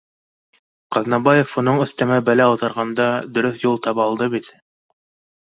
Ҡаҙнабаев 0.95 1.51
уның 1.63 1.81
әҫтәмә 1.85 2.17
бәлә 2.31 2.47
ауҙарғанда, 2.55 3.07
дөрөҫ 3.37 3.63
юл 3.67 3.79
таба 3.87 4.09
алды 4.09 4.31
бит 4.39 4.53